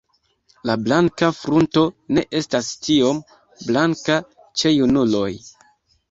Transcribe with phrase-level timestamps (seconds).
[0.67, 1.83] La blanka frunto
[2.17, 3.19] ne estas tiom
[3.67, 4.17] blanka
[4.63, 5.29] ĉe junuloj.